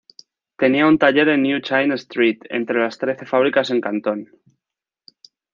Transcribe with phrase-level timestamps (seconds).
[0.61, 4.31] Tenía un taller en "New China Street" entre las Trece Fábricas en Cantón.